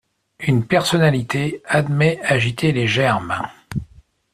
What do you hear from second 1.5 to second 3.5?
admet agiter les germes.